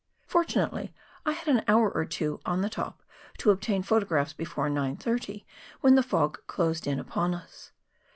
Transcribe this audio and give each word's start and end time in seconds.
Fortunately 0.25 0.95
I 1.27 1.33
had 1.33 1.47
an 1.47 1.63
hour 1.67 1.91
or 1.91 2.05
two 2.05 2.39
on 2.43 2.61
the 2.61 2.71
top 2.71 3.03
to 3.37 3.51
obtain 3.51 3.83
photographs 3.83 4.33
before 4.33 4.67
9.30, 4.67 5.45
when 5.81 5.93
the 5.93 6.01
fog 6.01 6.39
closed 6.47 6.87
in 6.87 6.97
upon 6.99 7.35
us. 7.35 7.71